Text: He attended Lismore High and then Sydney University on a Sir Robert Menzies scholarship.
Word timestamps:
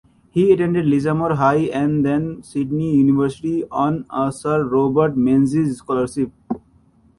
He 0.31 0.51
attended 0.51 0.87
Lismore 0.87 1.35
High 1.35 1.65
and 1.71 2.03
then 2.03 2.41
Sydney 2.41 2.95
University 2.95 3.65
on 3.69 4.07
a 4.09 4.31
Sir 4.31 4.63
Robert 4.63 5.15
Menzies 5.15 5.77
scholarship. 5.77 6.31